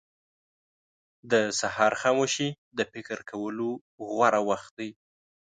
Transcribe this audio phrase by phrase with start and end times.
[1.31, 3.69] •د سهار خاموشي د فکر کولو
[4.07, 4.91] غوره وخت دی.